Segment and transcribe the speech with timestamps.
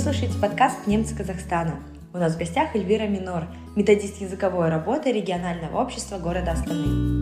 [0.00, 1.74] слушаете подкаст «Немцы Казахстана».
[2.14, 7.20] У нас в гостях Эльвира Минор, методист языковой работы регионального общества города Астаны.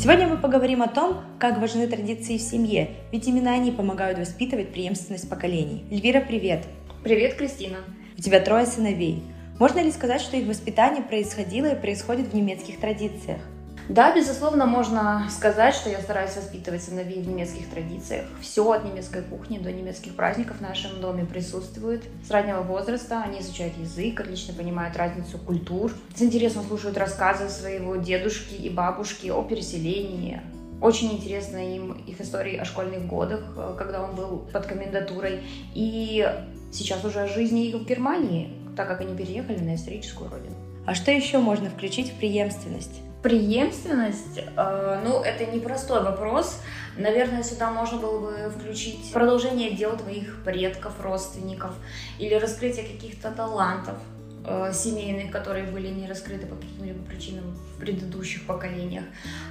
[0.00, 4.72] Сегодня мы поговорим о том, как важны традиции в семье, ведь именно они помогают воспитывать
[4.72, 5.84] преемственность поколений.
[5.90, 6.64] Эльвира, привет!
[7.04, 7.76] Привет, Кристина!
[8.16, 9.22] У тебя трое сыновей.
[9.58, 13.42] Можно ли сказать, что их воспитание происходило и происходит в немецких традициях?
[13.88, 18.26] Да, безусловно, можно сказать, что я стараюсь воспитывать сыновей в немецких традициях.
[18.42, 22.04] Все от немецкой кухни до немецких праздников в нашем доме присутствует.
[22.26, 27.96] С раннего возраста они изучают язык, отлично понимают разницу культур, с интересом слушают рассказы своего
[27.96, 30.42] дедушки и бабушки о переселении,
[30.80, 35.40] очень интересно им их истории о школьных годах, э, когда он был под комендатурой.
[35.74, 36.24] И
[36.70, 40.54] сейчас уже о жизни их в Германии, так как они переехали на историческую родину.
[40.86, 43.00] А что еще можно включить в преемственность?
[43.22, 46.60] Преемственность, э, ну, это непростой вопрос.
[46.96, 51.72] Наверное, сюда можно было бы включить продолжение дел твоих предков, родственников
[52.18, 53.96] или раскрытие каких-то талантов
[54.44, 59.04] э, семейных, которые были не раскрыты по каким-либо причинам в предыдущих поколениях.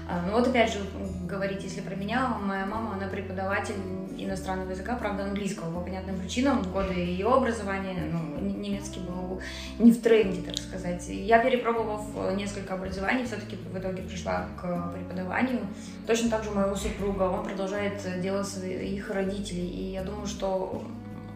[0.09, 0.79] Э, вот опять же,
[1.27, 3.75] говорить, если про меня, моя мама, она преподаватель
[4.17, 6.63] иностранного языка, правда, английского, по понятным причинам.
[6.63, 9.41] В годы ее образования ну, немецкий был
[9.79, 11.07] не в тренде, так сказать.
[11.07, 12.03] Я, перепробовав
[12.35, 15.59] несколько образований, все-таки в итоге пришла к преподаванию.
[16.05, 19.67] Точно так же моего супруга, он продолжает делать своих родителей.
[19.67, 20.83] И я думаю, что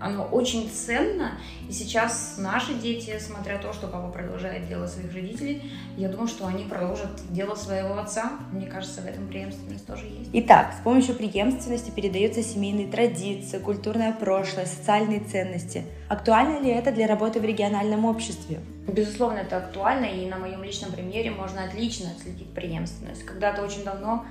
[0.01, 1.37] оно очень ценно.
[1.69, 6.47] И сейчас наши дети, смотря то, что папа продолжает делать своих родителей, я думаю, что
[6.47, 8.31] они продолжат дело своего отца.
[8.51, 10.29] Мне кажется, в этом преемственность тоже есть.
[10.33, 15.83] Итак, с помощью преемственности передаются семейные традиции, культурное прошлое, социальные ценности.
[16.09, 18.59] Актуально ли это для работы в региональном обществе?
[18.87, 23.23] Безусловно, это актуально, и на моем личном примере можно отлично отследить преемственность.
[23.23, 24.25] Когда-то очень давно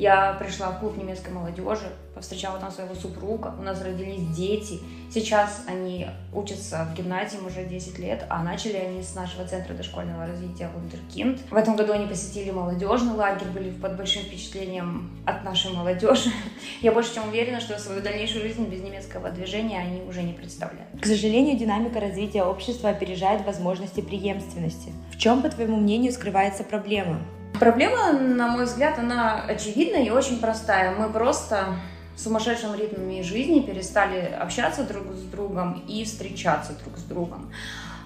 [0.00, 4.80] я пришла в клуб немецкой молодежи, повстречала там своего супруга, у нас родились дети.
[5.12, 10.26] Сейчас они учатся в гимназии уже 10 лет, а начали они с нашего центра дошкольного
[10.26, 11.40] развития Вундеркинд.
[11.50, 16.30] В этом году они посетили молодежный лагерь, были под большим впечатлением от нашей молодежи.
[16.80, 20.98] Я больше чем уверена, что свою дальнейшую жизнь без немецкого движения они уже не представляют.
[20.98, 24.94] К сожалению, динамика развития общества опережает возможности преемственности.
[25.12, 27.20] В чем, по твоему мнению, скрывается проблема?
[27.58, 30.94] Проблема, на мой взгляд, она очевидная и очень простая.
[30.94, 31.76] Мы просто
[32.16, 37.52] в сумасшедшем ритме жизни перестали общаться друг с другом и встречаться друг с другом.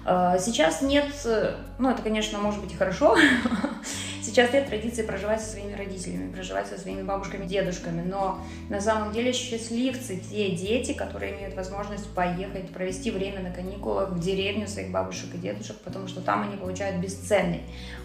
[0.05, 1.07] Э, сейчас нет,
[1.79, 3.17] ну это, конечно, может быть и хорошо,
[4.35, 9.13] сейчас нет традиции проживать со своими родителями, проживать со своими бабушками, дедушками, но на самом
[9.13, 14.91] деле счастливцы те дети, которые имеют возможность поехать, провести время на каникулах в деревню своих
[14.91, 17.61] бабушек и дедушек, потому что там они получают бесценный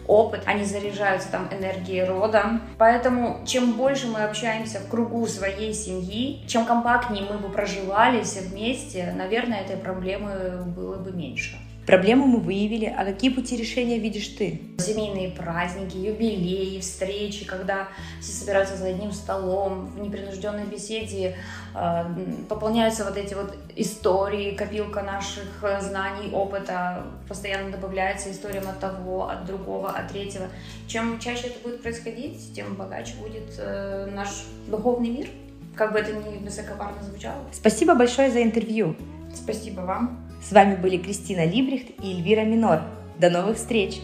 [0.07, 2.61] опыт, они заряжаются там энергией рода.
[2.79, 8.43] Поэтому чем больше мы общаемся в кругу своей семьи, чем компактнее мы бы проживали все
[8.43, 11.59] вместе, наверное, этой проблемы было бы меньше.
[11.91, 14.61] Проблему мы выявили, а какие пути решения видишь ты?
[14.79, 17.89] Семейные праздники, юбилеи, встречи, когда
[18.21, 21.35] все собираются за одним столом, в непринужденной беседе
[21.75, 22.05] э,
[22.49, 29.29] пополняются вот эти вот истории, копилка наших э, знаний, опыта, постоянно добавляется историям от того,
[29.29, 30.47] от другого, от третьего.
[30.87, 34.29] Чем чаще это будет происходить, тем богаче будет э, наш
[34.69, 35.27] духовный мир.
[35.75, 37.43] Как бы это ни высокопарно звучало.
[37.51, 38.95] Спасибо большое за интервью.
[39.35, 40.30] Спасибо вам.
[40.41, 42.83] С вами были Кристина Либрихт и Эльвира Минор.
[43.19, 44.01] До новых встреч!